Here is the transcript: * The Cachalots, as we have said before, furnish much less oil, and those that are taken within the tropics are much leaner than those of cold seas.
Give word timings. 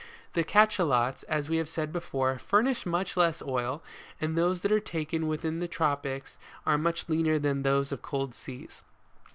* 0.19 0.33
The 0.33 0.43
Cachalots, 0.43 1.21
as 1.29 1.47
we 1.47 1.57
have 1.57 1.69
said 1.69 1.93
before, 1.93 2.39
furnish 2.39 2.87
much 2.87 3.15
less 3.15 3.39
oil, 3.43 3.83
and 4.19 4.35
those 4.35 4.61
that 4.61 4.71
are 4.71 4.79
taken 4.79 5.27
within 5.27 5.59
the 5.59 5.67
tropics 5.67 6.39
are 6.65 6.75
much 6.79 7.07
leaner 7.07 7.37
than 7.37 7.61
those 7.61 7.91
of 7.91 8.01
cold 8.01 8.33
seas. 8.33 8.81